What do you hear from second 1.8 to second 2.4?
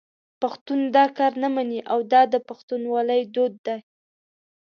او دا د